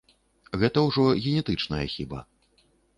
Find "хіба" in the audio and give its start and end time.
1.97-2.27